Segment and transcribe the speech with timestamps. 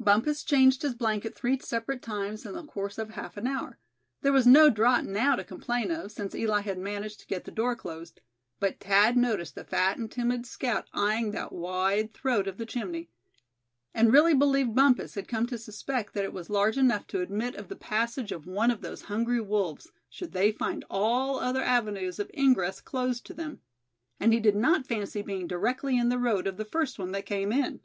[0.00, 3.78] Bumpus changed his blanket three separate times in the course of half an hour.
[4.22, 7.52] There was no draught now to complain of, since Eli had managed to get the
[7.52, 8.20] door closed;
[8.58, 13.08] but Thad noticed the fat and timid scout eying that wide throat of the chimney;
[13.94, 17.54] and really believed Bumpus had come to suspect that it was large enough to admit
[17.54, 22.18] of the passage of one of those hungry wolves, should they find all other avenues
[22.18, 23.60] of ingress closed to them.
[24.18, 27.26] And he did not fancy being directly in the road of the first one that
[27.26, 27.78] came in.